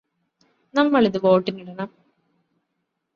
നമ്മളിത് 0.73 1.17
വോട്ടിനിടണം 1.17 1.89